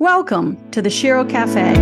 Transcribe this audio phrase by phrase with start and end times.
[0.00, 1.74] Welcome to the Shero Cafe,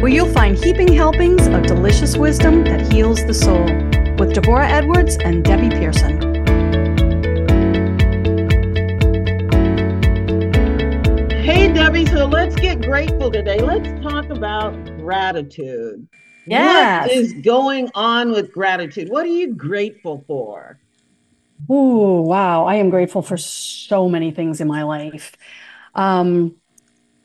[0.00, 3.64] where you'll find heaping helpings of delicious wisdom that heals the soul,
[4.16, 6.22] with Deborah Edwards and Debbie Pearson.
[11.42, 13.60] Hey, Debbie, so let's get grateful today.
[13.60, 16.08] Let's talk about gratitude.
[16.46, 17.08] Yes.
[17.08, 19.10] What is going on with gratitude?
[19.10, 20.80] What are you grateful for?
[21.68, 22.64] Oh, wow.
[22.64, 25.36] I am grateful for so many things in my life.
[25.94, 26.56] Um,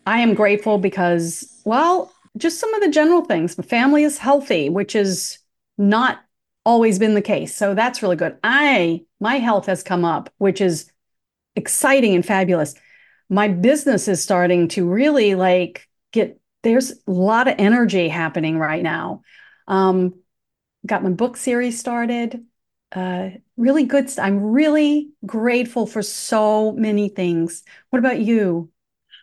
[0.05, 3.57] I am grateful because, well, just some of the general things.
[3.57, 5.39] My family is healthy, which has
[5.77, 6.19] not
[6.65, 7.55] always been the case.
[7.55, 8.37] So that's really good.
[8.43, 10.91] I, my health has come up, which is
[11.55, 12.75] exciting and fabulous.
[13.29, 18.83] My business is starting to really like get, there's a lot of energy happening right
[18.83, 19.21] now.
[19.67, 20.15] Um,
[20.85, 22.43] got my book series started.
[22.91, 24.11] Uh, really good.
[24.19, 27.63] I'm really grateful for so many things.
[27.89, 28.69] What about you?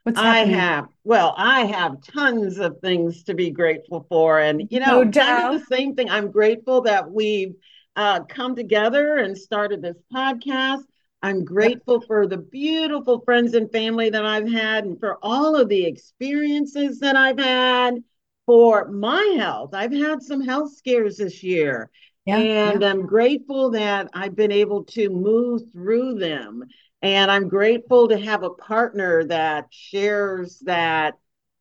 [0.04, 4.40] What's I have, well, I have tons of things to be grateful for.
[4.40, 6.10] And, you No know, kind of the same thing.
[6.10, 7.54] I'm grateful that we've
[7.94, 10.82] uh, come together and started this podcast.
[11.22, 15.68] I'm grateful for the beautiful friends and family that I've had and for all of
[15.68, 18.02] the experiences that I've had
[18.44, 19.72] for my health.
[19.72, 21.90] I've had some health scares this year.
[22.24, 22.88] Yeah, And yeah.
[22.88, 26.64] I'm grateful that I've been able to move through them.
[27.02, 31.14] And I'm grateful to have a partner that shares that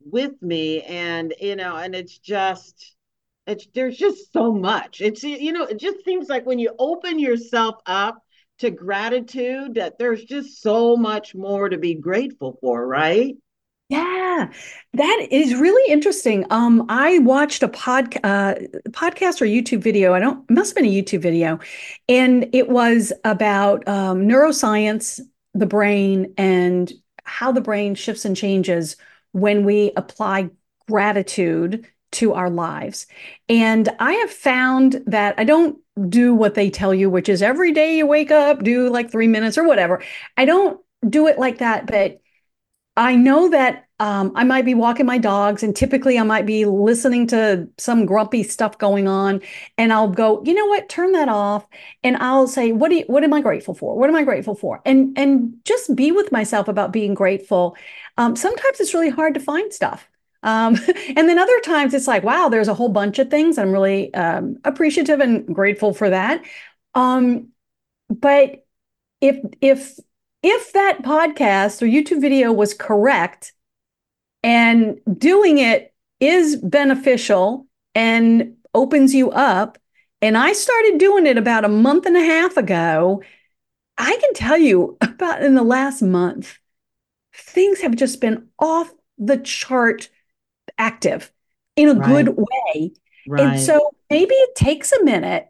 [0.04, 0.84] with me.
[0.84, 2.96] And, you know, and it's just,
[3.48, 5.02] it's, there's just so much.
[5.02, 8.22] It's, you know, it just seems like when you open yourself up
[8.60, 13.36] to gratitude, that there's just so much more to be grateful for, right?
[13.90, 14.50] Yeah,
[14.94, 16.46] that is really interesting.
[16.50, 18.56] Um, I watched a pod, uh,
[18.92, 20.14] podcast or YouTube video.
[20.14, 21.60] I don't, must have been a YouTube video,
[22.08, 25.20] and it was about um, neuroscience,
[25.54, 26.92] the brain, and
[27.24, 28.96] how the brain shifts and changes
[29.32, 30.50] when we apply
[30.90, 33.08] gratitude to our lives.
[33.48, 37.72] And I have found that I don't do what they tell you, which is every
[37.72, 40.04] day you wake up, do like three minutes or whatever.
[40.36, 42.20] I don't do it like that, but
[42.98, 46.66] I know that um, I might be walking my dogs, and typically I might be
[46.66, 49.42] listening to some grumpy stuff going on,
[49.78, 51.66] and I'll go, you know what, turn that off,
[52.04, 53.98] and I'll say, what do you, what am I grateful for?
[53.98, 54.82] What am I grateful for?
[54.86, 57.78] And and just be with myself about being grateful.
[58.18, 60.10] Um, sometimes it's really hard to find stuff.
[60.44, 60.76] Um,
[61.16, 63.58] and then other times it's like, wow, there's a whole bunch of things.
[63.58, 66.44] I'm really um, appreciative and grateful for that.
[66.96, 67.50] Um,
[68.10, 68.66] but
[69.22, 69.98] if if
[70.44, 73.54] if that podcast or YouTube video was correct
[74.44, 79.78] and doing it is beneficial and opens you up,
[80.22, 83.24] and I started doing it about a month and a half ago,
[83.98, 86.58] I can tell you about in the last month,
[87.36, 90.10] things have just been off the chart
[90.78, 91.32] active
[91.76, 92.94] in a Right, good way.
[93.38, 95.48] And so maybe it takes a minute.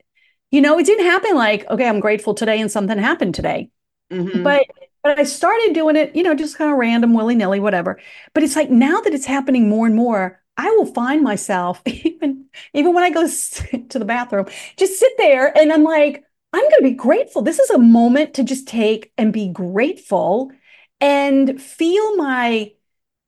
[0.52, 3.72] You know, it didn't happen like, okay, I'm grateful today and something happened today
[4.10, 4.66] hmm but
[5.04, 8.00] but I started doing it, you know, just kind of random, willy nilly, whatever.
[8.34, 12.46] But it's like now that it's happening more and more, I will find myself even
[12.74, 13.28] even when I go
[13.90, 14.46] to the bathroom,
[14.78, 16.24] just sit there and I'm like,
[16.54, 17.42] I'm going to be grateful.
[17.42, 20.52] This is a moment to just take and be grateful
[21.00, 22.72] and feel my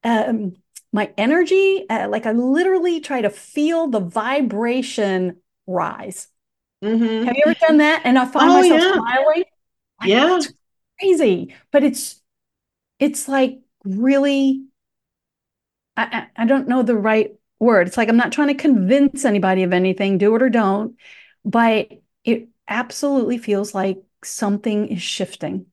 [0.03, 0.55] um
[0.93, 1.85] my energy.
[1.89, 6.27] Uh, like I literally try to feel the vibration rise.
[7.25, 8.01] Have hmm you ever done that?
[8.05, 8.93] And I find Oh, myself yeah.
[8.93, 9.43] smiling.
[10.01, 10.43] Yeah.
[10.99, 12.21] Crazy, but it's
[12.99, 14.65] it's like really
[15.95, 17.87] I, I don't know the right word.
[17.87, 20.95] It's like I'm not trying to convince anybody of anything, do it or don't,
[21.45, 21.89] but
[22.23, 25.67] it absolutely feels like something is shifting.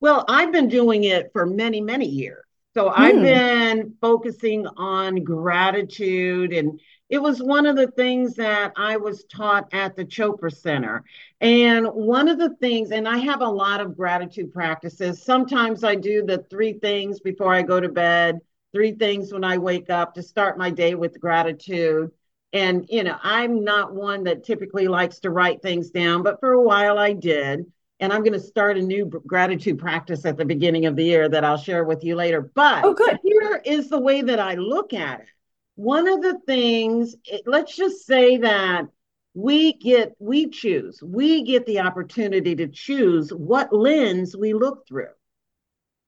[0.00, 2.44] Well, I've been doing it for many, many years.
[2.74, 6.52] So I've Mm, been focusing on gratitude.
[6.52, 11.04] And it was one of the things that I was taught at the Chopra Center.
[11.40, 15.22] And one of the things, and I have a lot of gratitude practices.
[15.22, 18.40] Sometimes I do the three things before I go to bed,
[18.72, 22.10] three things when I wake up to start my day with gratitude.
[22.52, 26.52] And, you know, I'm not one that typically likes to write things down, but for
[26.52, 27.66] a while I did
[28.00, 31.28] and I'm going to start a new gratitude practice at the beginning of the year
[31.28, 32.50] that I'll share with you later.
[32.54, 33.18] But oh, good.
[33.22, 35.26] here is the way that I look at it.
[35.76, 38.86] One of the things, it, let's just say that
[39.34, 45.08] we get, we choose, we get the opportunity to choose what lens we look through.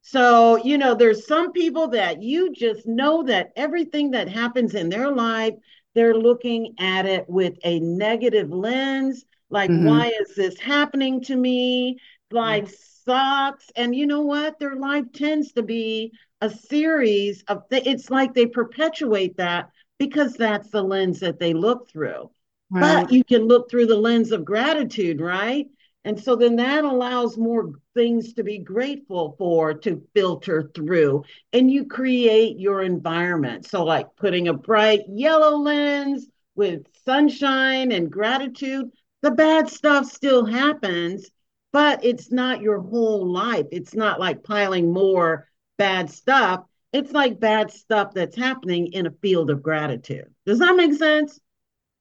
[0.03, 4.89] So, you know, there's some people that you just know that everything that happens in
[4.89, 5.55] their life,
[5.97, 9.25] they're looking at it with a negative lens.
[9.51, 11.99] Like, hmm why is this happening to me?
[12.43, 12.61] Yeah.
[12.61, 13.67] Life sucks.
[13.77, 14.59] And you know what?
[14.59, 20.35] Their life tends to be a series of th- it's like they perpetuate that because
[20.35, 22.31] that's the lens that they look through.
[22.71, 22.79] Right.
[22.79, 25.67] But you can look through the lens of gratitude, right?
[26.05, 31.71] And so then that allows more things to be grateful for to filter through, and
[31.71, 33.67] you create your environment.
[33.67, 38.91] So, like putting a bright yellow lens with sunshine and gratitude,
[39.23, 41.31] the bad stuff still happens,
[41.73, 43.67] but it's not your whole life.
[43.73, 45.49] It's not like piling more
[45.79, 46.65] bad stuff.
[46.93, 50.33] It's like bad stuff that's happening in a field of gratitude.
[50.47, 51.39] Does that make sense?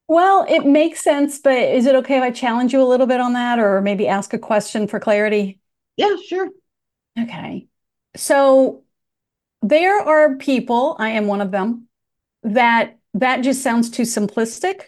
[0.08, 3.20] Well, it makes sense, but is it okay if I challenge you a little bit
[3.20, 5.58] on that or maybe ask a question for clarity?
[5.96, 6.48] Yeah, sure.
[7.18, 7.66] Okay.
[8.14, 8.84] So
[9.62, 11.88] there are people, I am one of them,
[12.44, 14.82] that that just sounds too simplistic.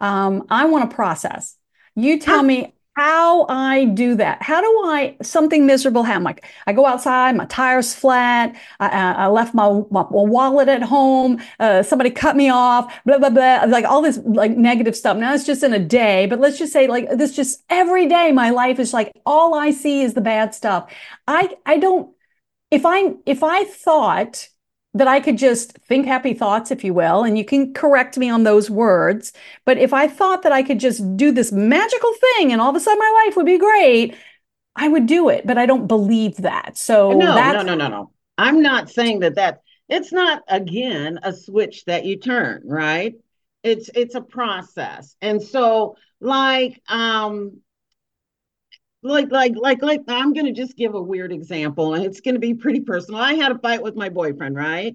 [0.00, 1.56] Um, I want to process.
[1.94, 4.42] You tell me how I do that.
[4.42, 6.24] How do I something miserable happen?
[6.24, 8.54] Like I go outside, my tire's flat.
[8.80, 11.40] I, I left my, my, wallet at home.
[11.58, 12.92] Uh, somebody cut me off.
[13.06, 13.64] Blah blah blah.
[13.66, 15.16] Like all this like negative stuff.
[15.16, 17.34] Now it's just in a day, but let's just say like this.
[17.34, 20.92] Just every day, my life is like all I see is the bad stuff.
[21.26, 22.14] I I don't.
[22.70, 24.48] If I if I thought
[24.94, 28.28] that I could just think happy thoughts, if you will, and you can correct me
[28.28, 29.32] on those words.
[29.64, 32.76] But if I thought that I could just do this magical thing and all of
[32.76, 34.14] a sudden my life would be great,
[34.76, 35.46] I would do it.
[35.46, 36.76] But I don't believe that.
[36.76, 38.10] So no, no, no, no, no.
[38.38, 43.14] I'm not saying that that it's not again a switch that you turn, right?
[43.62, 47.60] It's it's a process, and so like um
[49.02, 52.34] like like like like i'm going to just give a weird example and it's going
[52.34, 53.20] to be pretty personal.
[53.20, 54.94] I had a fight with my boyfriend right?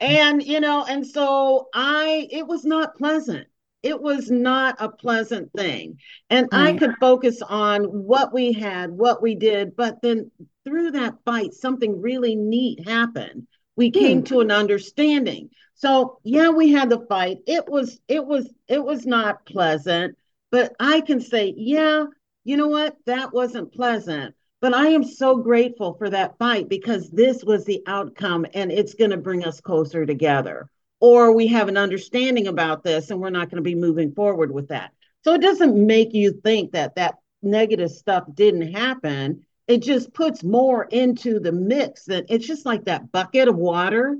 [0.00, 3.46] And you know and so i it was not pleasant.
[3.82, 5.98] It was not a pleasant thing.
[6.30, 6.74] And right.
[6.74, 10.30] i could focus on what we had what we did but then
[10.64, 13.46] through that fight something really neat happened.
[13.76, 13.98] We hmm.
[13.98, 15.50] came to an understanding.
[15.74, 17.38] So yeah we had the fight.
[17.46, 20.16] It was it was it was not pleasant
[20.50, 22.04] but i can say yeah
[22.44, 22.96] you know what?
[23.06, 24.34] That wasn't pleasant.
[24.60, 28.94] But I am so grateful for that fight because this was the outcome and it's
[28.94, 30.70] going to bring us closer together.
[31.00, 34.52] Or we have an understanding about this and we're not going to be moving forward
[34.52, 34.92] with that.
[35.24, 39.44] So it doesn't make you think that that negative stuff didn't happen.
[39.66, 44.16] It just puts more into the mix that it's just like that bucket of water,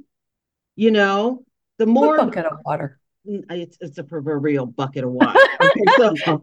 [0.75, 1.45] you know,
[1.79, 2.99] the more what bucket of water.
[3.25, 5.39] It's, it's a proverbial bucket of water.
[5.63, 6.43] Okay, so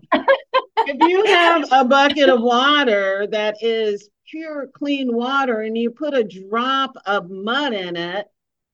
[0.90, 6.14] if you have a bucket of water that is pure clean water and you put
[6.14, 8.28] a drop of mud in it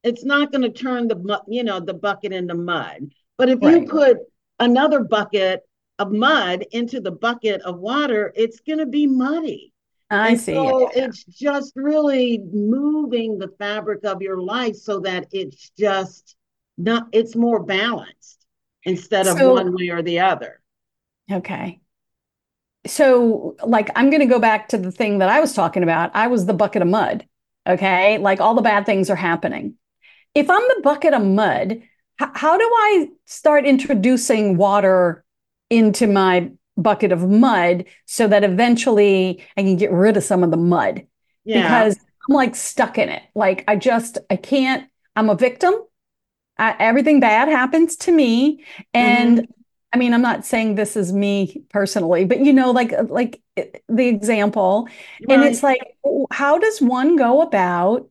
[0.04, 3.82] it's not going to turn the you know the bucket into mud but if right.
[3.82, 4.18] you put
[4.60, 5.62] another bucket
[6.00, 9.72] of mud into the bucket of water it's going to be muddy
[10.12, 10.54] I and see.
[10.54, 11.06] So yeah.
[11.06, 16.36] it's just really moving the fabric of your life so that it's just
[16.78, 18.46] not it's more balanced
[18.84, 20.62] instead of so, one way or the other.
[21.32, 21.82] Okay
[22.86, 26.12] so like i'm going to go back to the thing that i was talking about.
[26.14, 27.26] I was the bucket of mud
[27.68, 28.18] okay?
[28.18, 29.76] Like all the bad things are happening.
[30.34, 35.24] If i'm the bucket of mud h- how do i start introducing water
[35.70, 40.52] into my bucket of mud so that eventually i can get rid of some of
[40.52, 41.08] the mud?
[41.46, 41.62] Yeah.
[41.62, 41.98] because
[42.28, 43.24] i'm like stuck in it.
[43.34, 45.74] Like i just i can't i'm a victim.
[46.58, 48.64] I, everything bad happens to me
[48.94, 49.55] and mm-hmm.
[49.96, 54.08] I mean, I'm not saying this is me personally, but you know, like like the
[54.10, 54.90] example,
[55.22, 55.40] right.
[55.40, 55.80] and it's like,
[56.32, 58.10] how does one go about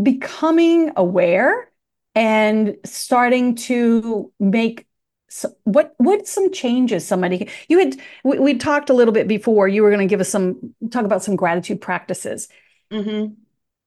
[0.00, 1.72] becoming aware
[2.14, 4.86] and starting to make
[5.30, 9.68] so what what some changes somebody you had we, we talked a little bit before
[9.68, 12.48] you were going to give us some talk about some gratitude practices
[12.92, 13.32] mm-hmm.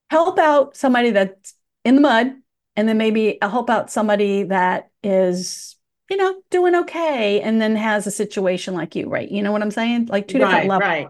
[0.10, 2.34] help out somebody that's in the mud
[2.76, 5.76] and then maybe help out somebody that is
[6.14, 9.32] you know, doing okay and then has a situation like you, right?
[9.32, 10.06] You know what I'm saying?
[10.12, 10.88] Like two different right, levels.
[10.88, 11.08] Right.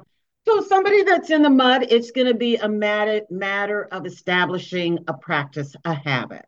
[0.48, 5.00] So somebody that's in the mud, it's going to be a matter matter of establishing
[5.10, 6.45] a practice, a habit.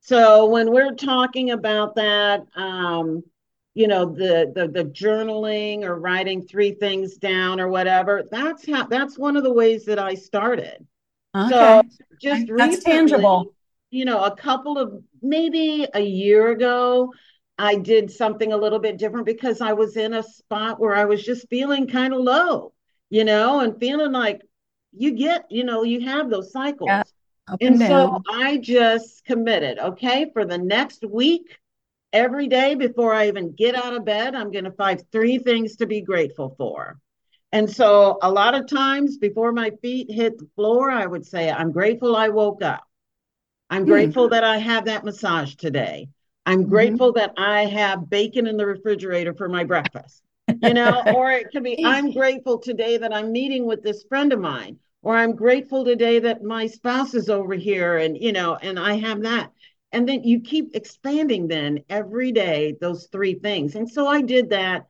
[0.00, 3.22] So when we're talking about that, um,
[3.74, 8.86] you know, the, the the journaling or writing three things down or whatever, that's how
[8.86, 10.86] that's one of the ways that I started.
[11.36, 11.50] Okay.
[11.50, 11.82] So
[12.22, 13.54] just that's recently, tangible.
[13.90, 17.12] You know, a couple of maybe a year ago,
[17.58, 21.06] I did something a little bit different because I was in a spot where I
[21.06, 22.72] was just feeling kind of low,
[23.08, 24.42] you know, and feeling like
[24.92, 26.88] you get, you know, you have those cycles.
[26.88, 27.02] Yeah,
[27.48, 31.58] and, and so I just committed, okay, for the next week,
[32.12, 35.76] every day before I even get out of bed, I'm going to find three things
[35.76, 36.98] to be grateful for.
[37.52, 41.50] And so a lot of times before my feet hit the floor, I would say,
[41.50, 42.84] I'm grateful I woke up.
[43.70, 43.90] I'm mm-hmm.
[43.90, 46.08] grateful that I have that massage today.
[46.46, 46.70] I'm mm-hmm.
[46.70, 50.22] grateful that I have bacon in the refrigerator for my breakfast.
[50.62, 54.32] You know, or it could be I'm grateful today that I'm meeting with this friend
[54.32, 58.54] of mine, or I'm grateful today that my spouse is over here and you know,
[58.54, 59.52] and I have that.
[59.92, 63.74] And then you keep expanding then every day those three things.
[63.74, 64.86] And so I did that.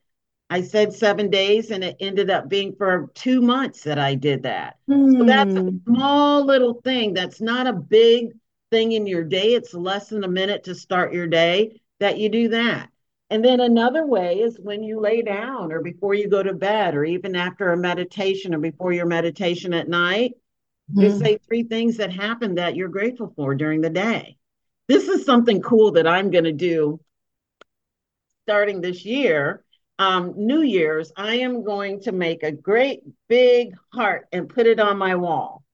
[0.48, 4.44] I said seven days, and it ended up being for two months that I did
[4.44, 4.76] that.
[4.88, 5.18] Mm.
[5.18, 5.78] So that's a hmm.
[5.86, 7.14] small little thing.
[7.14, 8.30] That's not a big
[8.70, 9.54] thing in your day.
[9.54, 12.90] It's less than a minute to start your day that you do that.
[13.28, 16.94] And then another way is when you lay down or before you go to bed
[16.94, 20.34] or even after a meditation or before your meditation at night,
[20.90, 21.00] mm-hmm.
[21.00, 24.36] just say three things that happened that you're grateful for during the day.
[24.86, 27.00] This is something cool that I'm going to do
[28.44, 29.64] starting this year.
[29.98, 34.78] Um, New Year's, I am going to make a great big heart and put it
[34.78, 35.64] on my wall.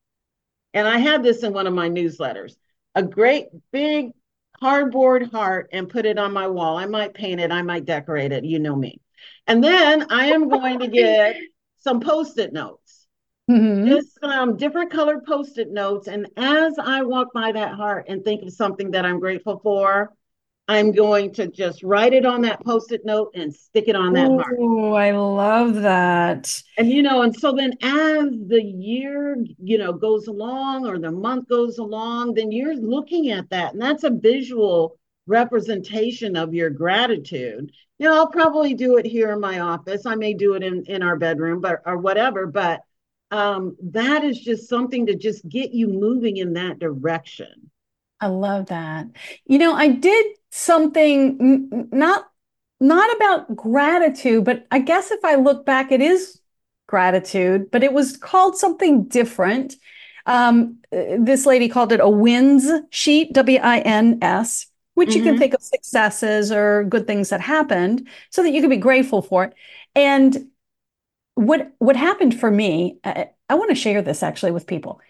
[0.72, 2.56] And I had this in one of my newsletters
[2.94, 4.12] a great big
[4.60, 6.76] cardboard heart and put it on my wall.
[6.76, 8.44] I might paint it, I might decorate it.
[8.44, 9.00] You know me.
[9.46, 11.36] And then I am going to get
[11.78, 13.06] some post it notes,
[13.50, 13.88] mm-hmm.
[13.88, 16.06] just some different colored post it notes.
[16.06, 20.12] And as I walk by that heart and think of something that I'm grateful for,
[20.68, 24.30] I'm going to just write it on that post-it note and stick it on that
[24.30, 24.54] mark.
[24.58, 26.62] Oh, I love that.
[26.78, 31.10] And you know, and so then as the year, you know, goes along or the
[31.10, 33.72] month goes along, then you're looking at that.
[33.72, 37.72] And that's a visual representation of your gratitude.
[37.98, 40.06] You know, I'll probably do it here in my office.
[40.06, 42.80] I may do it in, in our bedroom, but or whatever, but
[43.32, 47.70] um, that is just something to just get you moving in that direction.
[48.20, 49.06] I love that.
[49.46, 52.28] You know, I did something not
[52.78, 56.40] not about gratitude, but I guess if I look back, it is
[56.86, 59.76] gratitude, but it was called something different.
[60.26, 65.16] Um, this lady called it a wins sheet, W I N S, which mm-hmm.
[65.16, 65.40] you can mm-hmm.
[65.40, 69.44] think of successes or good things that happened so that you can be grateful for
[69.44, 69.54] it.
[69.94, 70.48] And
[71.34, 75.00] what what happened for me, I, I want to share this actually with people.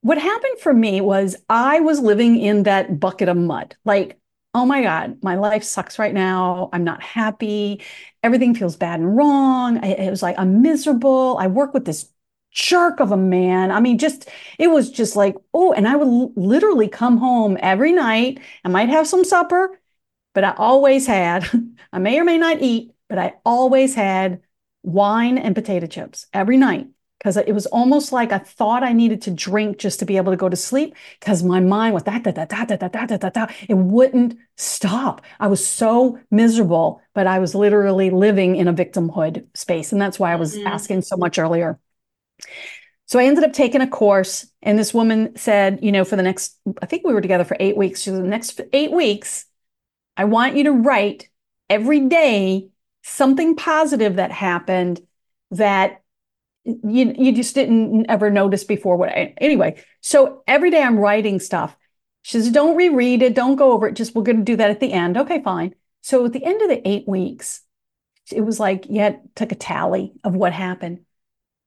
[0.00, 3.76] What happened for me was I was living in that bucket of mud.
[3.84, 4.18] Like
[4.54, 6.68] oh my God, my life sucks right now.
[6.72, 7.82] I'm not happy.
[8.22, 9.78] Everything feels bad and wrong.
[9.84, 11.36] I, it was like, I'm miserable.
[11.38, 12.08] I work with this
[12.52, 13.70] jerk of a man.
[13.72, 17.56] I mean, just, it was just like, oh, and I would l- literally come home
[17.60, 18.40] every night.
[18.64, 19.78] I might have some supper,
[20.34, 21.44] but I always had,
[21.92, 24.42] I may or may not eat, but I always had
[24.82, 26.88] wine and potato chips every night
[27.24, 30.30] because it was almost like I thought I needed to drink just to be able
[30.30, 33.32] to go to sleep because my mind was that that that that that that that
[33.32, 35.22] that it wouldn't stop.
[35.40, 40.18] I was so miserable, but I was literally living in a victimhood space, and that's
[40.18, 40.66] why I was mm-hmm.
[40.66, 41.80] asking so much earlier.
[43.06, 46.22] So I ended up taking a course, and this woman said, you know, for the
[46.22, 48.02] next, I think we were together for eight weeks.
[48.02, 49.46] She said, the next eight weeks,
[50.14, 51.30] I want you to write
[51.70, 52.68] every day
[53.02, 55.00] something positive that happened
[55.52, 56.02] that
[56.64, 61.38] you you just didn't ever notice before what I, anyway so every day i'm writing
[61.38, 61.76] stuff.
[62.22, 63.34] She says don't reread it.
[63.34, 63.94] Don't go over it.
[63.96, 65.18] Just we're going to do that at the end.
[65.18, 65.74] Okay fine.
[66.00, 67.60] So at the end of the eight weeks
[68.32, 71.00] it was like yeah took a tally of what happened.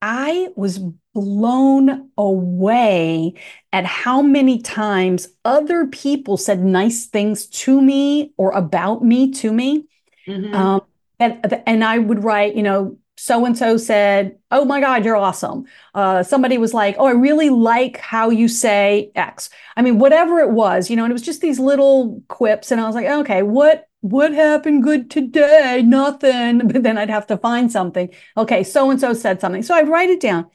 [0.01, 0.79] I was
[1.13, 3.33] blown away
[3.71, 9.51] at how many times other people said nice things to me or about me to
[9.51, 9.85] me.
[10.27, 10.53] Mm-hmm.
[10.53, 10.81] um,
[11.19, 15.15] and, and i would write you know so and so said, Oh my God, you're
[15.15, 15.65] awesome.
[15.93, 19.50] Uh, somebody was like, Oh, I really like how you say X.
[19.75, 22.71] I mean, whatever it was, you know, and it was just these little quips.
[22.71, 23.86] And I was like, Okay, what?
[24.01, 25.81] What happened good today?
[25.83, 26.59] Nothing.
[26.67, 28.09] But then I'd have to find something.
[28.38, 29.63] Okay, so and so said something.
[29.63, 30.50] So I'd write it down.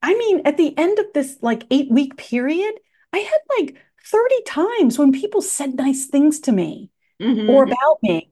[0.00, 2.74] I mean, at the end of this like eight week period,
[3.12, 6.90] I had like 30 times when people said nice things to me
[7.20, 7.50] mm-hmm.
[7.50, 8.31] or about me.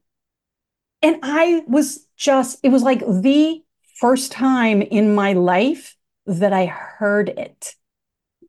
[1.02, 3.62] And I was just, it was like the
[3.99, 7.75] first time in my life that I heard it.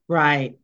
[0.08, 0.58] Right.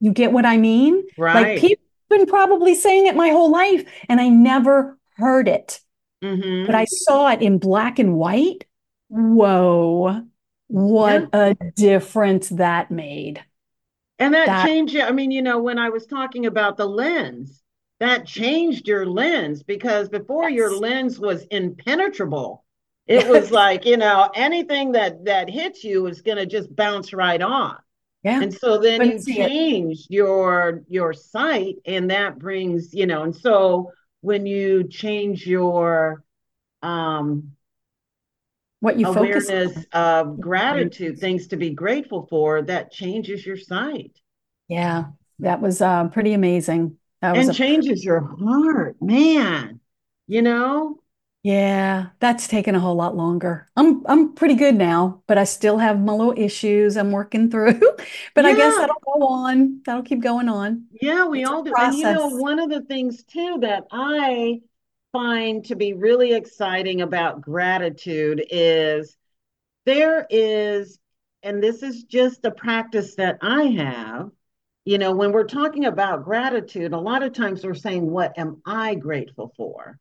[0.00, 1.04] You get what I mean?
[1.16, 1.34] Right.
[1.34, 5.80] Like people have been probably saying it my whole life and I never heard it.
[6.22, 6.66] Mm-hmm.
[6.66, 8.64] But I saw it in black and white.
[9.08, 10.22] Whoa.
[10.68, 11.54] What yeah.
[11.60, 13.42] a difference that made.
[14.18, 14.96] And that, that changed.
[14.96, 17.62] I mean, you know, when I was talking about the lens,
[18.00, 20.56] that changed your lens because before yes.
[20.56, 22.64] your lens was impenetrable
[23.06, 27.12] it was like you know anything that that hits you is going to just bounce
[27.12, 27.76] right on
[28.22, 33.36] yeah and so then you change your your sight and that brings you know and
[33.36, 33.90] so
[34.22, 36.22] when you change your
[36.82, 37.52] um
[38.80, 44.18] what you awareness focus of gratitude, things to be grateful for, that changes your sight.
[44.68, 45.04] Yeah,
[45.38, 46.96] that was uh, pretty amazing.
[47.22, 49.80] That and a- changes your heart, man.
[50.26, 51.00] You know,
[51.42, 53.66] yeah, that's taken a whole lot longer.
[53.74, 57.80] I'm I'm pretty good now, but I still have my little issues I'm working through.
[58.34, 59.80] but I guess that'll go on.
[59.86, 60.86] That'll keep going on.
[61.00, 61.72] Yeah, we It's all do.
[61.74, 64.60] And you know, one of the things too that I
[65.12, 69.16] find to be really exciting about gratitude is
[69.86, 70.98] there is,
[71.42, 74.30] and this is just a practice that I have.
[74.84, 78.62] You know, when we're talking about gratitude, a lot of times we're saying, What am
[78.64, 79.98] I grateful for?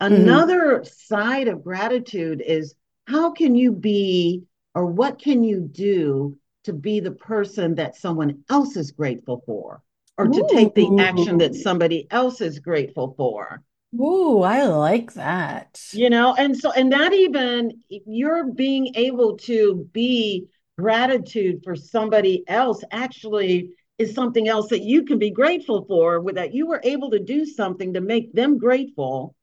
[0.00, 0.14] Mm-hmm.
[0.14, 2.74] Another side of gratitude is
[3.06, 4.44] how can you be
[4.74, 9.82] or what can you do to be the person that someone else is grateful for
[10.18, 13.62] or to take the action that somebody else is grateful for?
[13.98, 15.80] Ooh, I like that.
[15.92, 22.44] You know, and so, and that even you're being able to be gratitude for somebody
[22.46, 26.80] else actually is something else that you can be grateful for with that you were
[26.84, 29.34] able to do something to make them grateful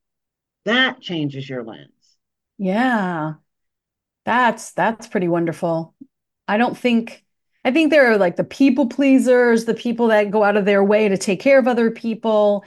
[0.63, 1.89] that changes your lens.
[2.57, 3.33] Yeah.
[4.25, 5.93] That's that's pretty wonderful.
[6.47, 7.24] I don't think
[7.63, 10.83] I think there are like the people pleasers, the people that go out of their
[10.83, 12.63] way to take care of other people.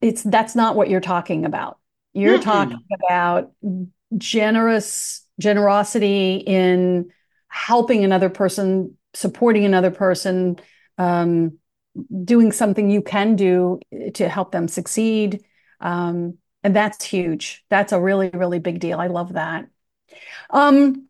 [0.00, 1.78] It's that's not what you're talking about.
[2.12, 2.42] You're mm-hmm.
[2.42, 3.52] talking about
[4.16, 7.10] generous generosity in
[7.48, 10.58] helping another person, supporting another person,
[10.98, 11.58] um,
[12.24, 13.80] doing something you can do
[14.14, 15.44] to help them succeed.
[15.80, 17.64] Um, and that's huge.
[17.68, 18.98] That's a really, really big deal.
[18.98, 19.66] I love that.
[20.50, 21.08] Um,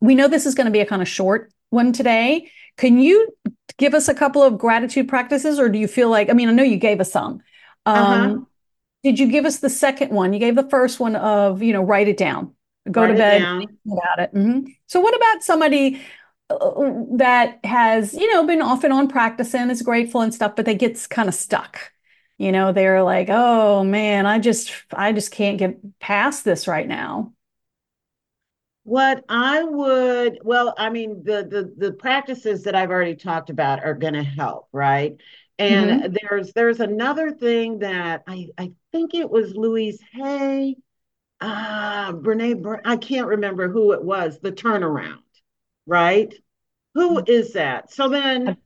[0.00, 2.50] we know this is going to be a kind of short one today.
[2.76, 3.34] Can you
[3.76, 6.52] give us a couple of gratitude practices, or do you feel like, I mean, I
[6.52, 7.42] know you gave us some.
[7.86, 8.38] Um, uh-huh.
[9.04, 10.32] Did you give us the second one?
[10.32, 12.54] You gave the first one of, you know, write it down,
[12.90, 14.34] go write to bed, think about it.
[14.34, 14.70] Mm-hmm.
[14.86, 16.00] So, what about somebody
[16.48, 20.74] that has, you know, been off and on practicing, is grateful and stuff, but they
[20.74, 21.92] gets kind of stuck?
[22.38, 26.88] you know they're like oh man i just i just can't get past this right
[26.88, 27.32] now
[28.84, 33.84] what i would well i mean the the, the practices that i've already talked about
[33.84, 35.16] are going to help right
[35.58, 36.14] and mm-hmm.
[36.22, 40.76] there's there's another thing that i i think it was louise hay
[41.40, 45.18] ah uh, brene i can't remember who it was the turnaround
[45.86, 46.32] right
[46.98, 47.52] who mm-hmm.
[47.58, 48.56] that so then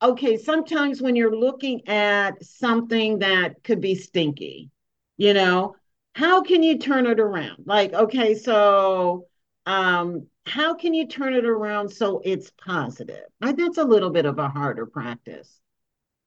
[0.00, 4.70] okay, sometimes when you're looking at something that could be stinky,
[5.16, 5.74] you know,
[6.14, 7.64] how can you turn it around?
[7.66, 9.26] Like, okay, so
[9.66, 13.24] um, how can you turn it around so it's positive?
[13.40, 15.52] Right, that's a little bit of a harder practice.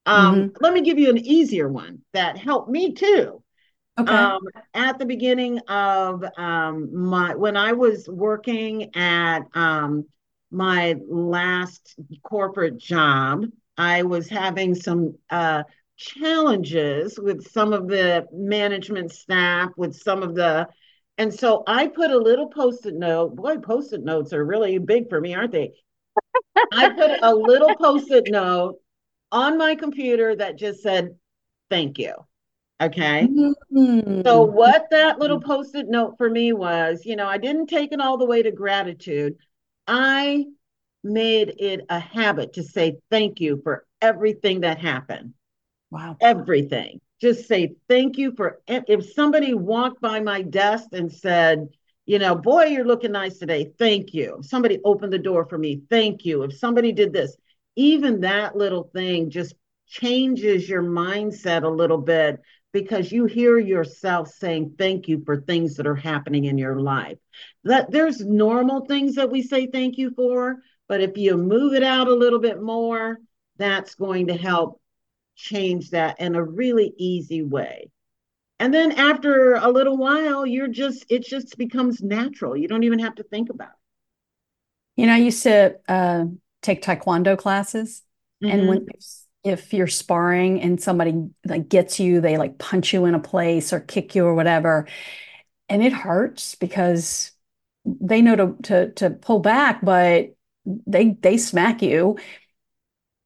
[0.06, 0.64] Um, mm-hmm.
[0.64, 3.44] Let me give you an easier one that helped me too.
[4.00, 4.14] Okay.
[4.14, 4.42] Um,
[4.74, 10.06] at the beginning of um, my when I was working at um,
[10.52, 13.46] my last corporate job,
[13.78, 15.64] I was having some uh,
[15.98, 20.68] challenges with some of the management staff, with some of the,
[21.18, 23.36] and so I put a little post-it note.
[23.36, 25.72] Boy, post-it notes are really big for me, aren't they?
[26.74, 28.80] I put a little post-it note
[29.32, 31.16] on my computer that just said,
[31.70, 32.14] "Thank you."
[32.82, 33.28] Okay.
[33.28, 34.22] Mm-hmm.
[34.26, 38.02] So what that little post-it note for me was, you know, I didn't take it
[38.02, 39.36] all the way to gratitude.
[39.88, 40.46] I
[41.04, 45.34] made it a habit to say thank you for everything that happened.
[45.90, 46.18] Wow.
[46.22, 47.02] Everything.
[47.20, 51.70] Just say thank you for if somebody walked by my desk and said,
[52.06, 53.72] you know, boy, you're looking nice today.
[53.78, 54.38] Thank you.
[54.40, 55.82] If somebody opened the door for me.
[55.90, 56.44] Thank you.
[56.44, 57.36] If somebody did this,
[57.76, 59.56] even that little thing just
[59.88, 62.42] changes your mindset a little bit
[62.74, 67.18] because you hear yourself saying thank you for things that are happening in your life.
[67.64, 70.58] That there's normal things that we say thank you for,
[70.88, 73.20] but if you move it out a little bit more,
[73.58, 74.82] that's going to help
[75.36, 77.90] change that in a really easy way.
[78.60, 82.56] And then after a little while, you're just, it just becomes natural.
[82.56, 85.02] You don't even have to think about it.
[85.02, 86.26] You know, I used to uh,
[86.62, 88.04] take Taekwondo classes.
[88.44, 88.60] Mm-hmm.
[88.60, 88.86] And when,
[89.44, 93.74] if you're sparring and somebody like gets you, they like punch you in a place
[93.74, 94.88] or kick you or whatever,
[95.70, 97.32] and it hurts because
[97.86, 102.18] they know to to to pull back, but they they smack you.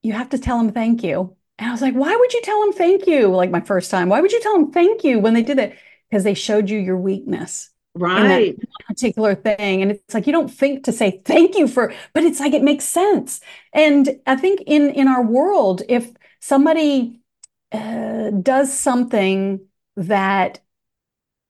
[0.03, 1.35] You have to tell them thank you.
[1.57, 3.27] And i was like why would you tell them thank you?
[3.29, 5.77] Like my first time why would you tell them thank you when they did it?
[6.09, 10.83] Because they showed you your weakness right particular thing and it's like you don't think
[10.83, 13.39] to say thank you for but it's like it makes sense
[13.73, 17.19] and i think in in our world if somebody
[17.71, 19.59] uh, does something
[19.97, 20.59] that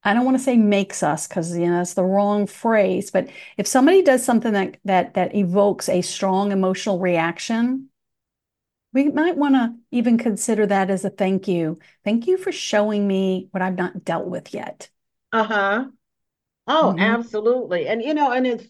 [0.02, 3.28] I don't want to say makes us because you know it's the wrong phrase, but
[3.56, 7.88] if somebody does something that that that evokes a strong emotional reaction,
[8.92, 11.80] we might want to even consider that as a thank you.
[12.04, 14.90] Thank you for showing me what I've not dealt with yet.
[15.32, 15.86] Uh-huh.
[16.66, 17.00] Oh, mm-hmm.
[17.00, 17.86] absolutely.
[17.88, 18.66] And you know, and it's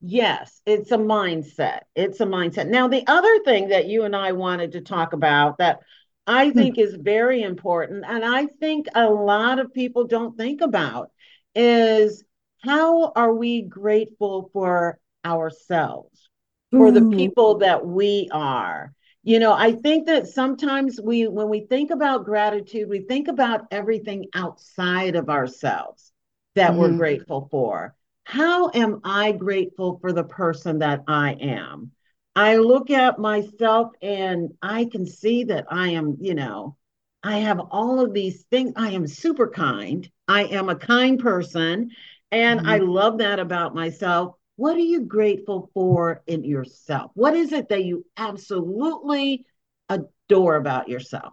[0.00, 1.80] yes, it's a mindset.
[1.94, 2.68] It's a mindset.
[2.68, 5.80] Now, the other thing that you and I wanted to talk about that
[6.26, 6.58] I hmm.
[6.58, 11.10] think is very important, and I think a lot of people don't think about
[11.54, 12.24] is
[12.62, 16.28] how are we grateful for ourselves,
[16.70, 18.94] for the people that we are?
[19.22, 23.66] You know, I think that sometimes we, when we think about gratitude, we think about
[23.70, 26.12] everything outside of ourselves
[26.54, 26.80] that mm-hmm.
[26.80, 27.94] we're grateful for.
[28.24, 31.92] How am I grateful for the person that I am?
[32.36, 36.76] I look at myself and I can see that I am, you know,
[37.22, 38.72] I have all of these things.
[38.76, 40.10] I am super kind.
[40.26, 41.90] I am a kind person.
[42.30, 42.68] And mm-hmm.
[42.68, 44.34] I love that about myself.
[44.56, 47.10] What are you grateful for in yourself?
[47.14, 49.46] What is it that you absolutely
[49.88, 51.32] adore about yourself?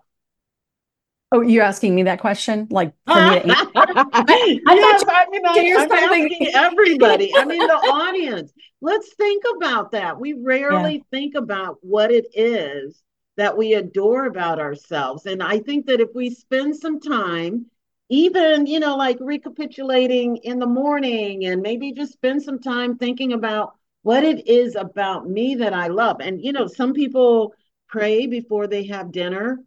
[1.34, 3.72] Oh, you're asking me that question, like for me to answer?
[3.74, 7.32] I, I yes, I mean, I, I'm asking everybody.
[7.34, 8.52] I mean, the audience.
[8.82, 10.20] Let's think about that.
[10.20, 11.04] We rarely yeah.
[11.10, 13.02] think about what it is
[13.38, 17.68] that we adore about ourselves, and I think that if we spend some time,
[18.10, 23.32] even you know, like recapitulating in the morning, and maybe just spend some time thinking
[23.32, 27.54] about what it is about me that I love, and you know, some people
[27.88, 29.60] pray before they have dinner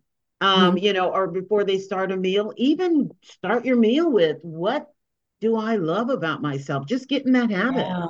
[0.44, 0.78] um, mm-hmm.
[0.78, 4.92] you know, or before they start a meal, even start your meal with what
[5.40, 6.86] do I love about myself?
[6.86, 7.86] Just get in that habit.
[7.86, 8.06] Yeah.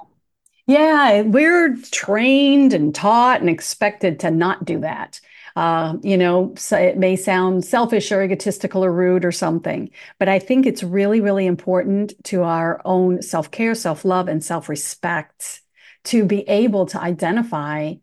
[0.66, 5.20] yeah, we're trained and taught and expected to not do that.
[5.55, 10.29] Uh, you know, so it may sound selfish or egotistical or rude or something, but
[10.29, 14.68] I think it's really, really important to our own self care, self love, and self
[14.68, 15.62] respect
[16.05, 17.94] to be able to identify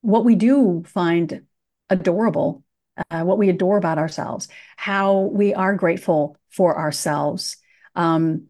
[0.00, 1.42] what we do find
[1.88, 2.64] adorable
[3.10, 7.56] uh, what we adore about ourselves, how we are grateful for ourselves.
[7.94, 8.48] Um,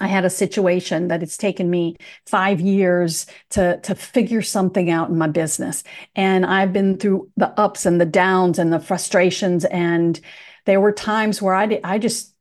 [0.00, 5.08] I had a situation that it's taken me five years to to figure something out
[5.08, 5.84] in my business,
[6.16, 10.18] and I've been through the ups and the downs and the frustrations, and
[10.66, 12.34] there were times where I did, I just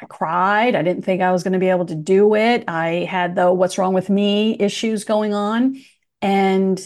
[0.00, 0.76] I cried.
[0.76, 2.64] I didn't think I was going to be able to do it.
[2.68, 5.82] I had the what's wrong with me issues going on,
[6.22, 6.80] and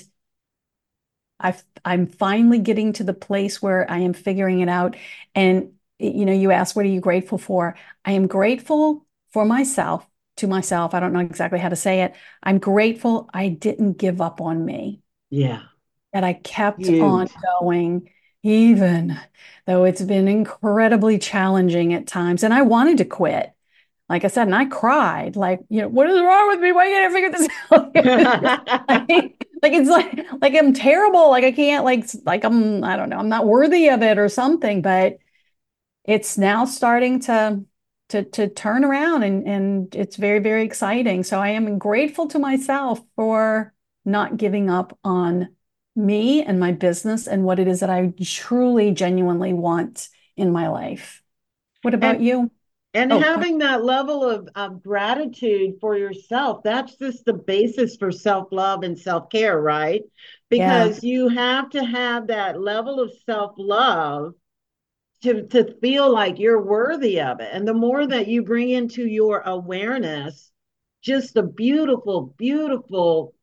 [1.41, 4.97] i am finally getting to the place where I am figuring it out.
[5.35, 7.77] And, you know, you ask, what are you grateful for?
[8.05, 10.95] I am grateful for myself, to myself.
[10.95, 12.15] I don't know exactly how to say it.
[12.43, 15.03] I'm grateful I didn't give up on me.
[15.31, 15.63] Yeah.
[16.13, 17.03] That I kept Huge.
[17.03, 17.29] on
[17.61, 18.09] going,
[18.43, 19.19] even
[19.67, 22.45] though it's been incredibly challenging at times.
[22.45, 23.51] And I wanted to quit
[24.09, 26.73] like I said, and I cried, like, you know, what is wrong with me?
[26.73, 29.09] Why can't I figure this out?
[29.09, 31.31] like it's like like I'm terrible.
[31.31, 33.19] Like I can't like like I'm I don't know.
[33.19, 34.83] I'm not worthy of it or something.
[34.83, 35.19] But
[36.05, 37.65] it's now starting to
[38.11, 41.25] to to turn around and and it's very very exciting.
[41.25, 43.73] So I am grateful to myself for
[44.05, 45.49] not giving up on
[45.97, 50.69] me and my business and what it is that I truly genuinely want in my
[50.69, 51.23] life.
[51.83, 52.51] What about and, you?
[52.95, 58.13] And oh, having that level of, of gratitude for yourself, that's just the basis for
[58.13, 60.03] self love and self care, right?
[60.49, 61.11] Because yeah.
[61.11, 64.35] you have to have that level of self love
[65.23, 67.49] to, to feel like you're worthy of it.
[67.53, 70.53] And the more that you bring into your awareness,
[71.03, 73.35] just the beautiful, beautiful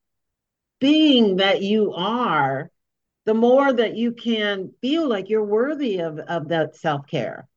[0.80, 2.72] being that you are,
[3.26, 7.50] the more that you can feel like you're worthy of, of that self care.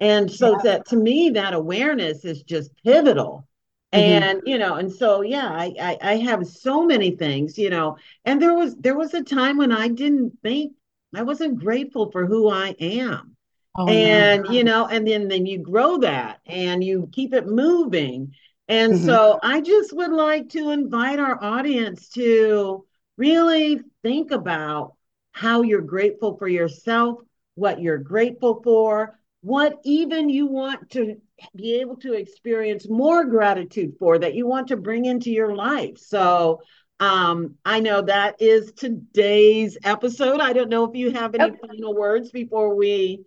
[0.00, 0.62] And so yeah.
[0.64, 3.46] that to me, that awareness is just pivotal.
[3.92, 4.24] Mm-hmm.
[4.24, 7.96] And you know, and so yeah, I, I I have so many things, you know,
[8.24, 10.74] and there was there was a time when I didn't think
[11.14, 13.34] I wasn't grateful for who I am.
[13.76, 14.50] Oh, and no.
[14.50, 18.34] you know, and then then you grow that and you keep it moving.
[18.68, 19.06] And mm-hmm.
[19.06, 22.84] so I just would like to invite our audience to
[23.16, 24.94] really think about
[25.32, 27.20] how you're grateful for yourself,
[27.54, 31.16] what you're grateful for, what even you want to
[31.56, 35.96] be able to experience more gratitude for that you want to bring into your life.
[35.96, 36.60] So
[37.00, 40.40] um, I know that is today's episode.
[40.40, 43.22] I don't know if you have any final words before we.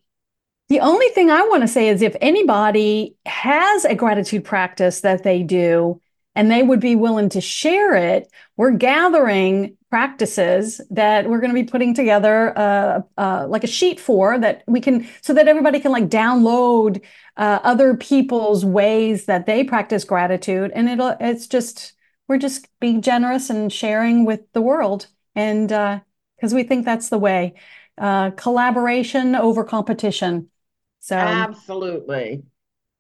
[0.70, 5.24] The only thing I want to say is if anybody has a gratitude practice that
[5.24, 6.02] they do
[6.36, 11.62] and they would be willing to share it, we're gathering practices that we're going to
[11.62, 15.82] be putting together uh, uh, like a sheet for that we can so that everybody
[15.82, 17.04] can like download
[17.36, 20.72] uh, other people's ways that they practice gratitude.
[20.74, 21.94] And it'll it's just
[22.30, 25.08] we're just being generous and sharing with the world.
[25.36, 27.56] And because uh, we think that's the way.
[27.98, 30.50] Uh, collaboration over competition.
[31.02, 32.44] So absolutely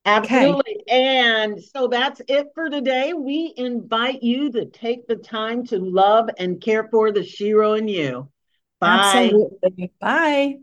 [0.06, 0.64] Absolutely.
[0.78, 0.84] Okay.
[0.90, 3.14] And so that's it for today.
[3.14, 7.88] We invite you to take the time to love and care for the Shero in
[7.88, 8.30] you.
[8.80, 9.38] Bye.
[9.64, 9.92] Absolutely.
[10.00, 10.60] Bye.